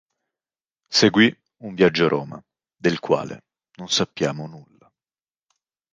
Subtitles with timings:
[0.99, 1.27] Seguì
[1.57, 2.43] un viaggio a Roma
[2.75, 3.43] del quale
[3.75, 4.91] non sappiamo nulla.